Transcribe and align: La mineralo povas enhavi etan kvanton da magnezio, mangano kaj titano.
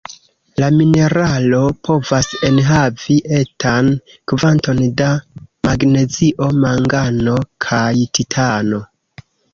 La 0.61 0.67
mineralo 0.75 1.59
povas 1.87 2.29
enhavi 2.47 3.17
etan 3.41 3.91
kvanton 4.33 4.81
da 5.03 5.11
magnezio, 5.69 6.49
mangano 6.65 7.37
kaj 7.67 7.99
titano. 8.19 8.81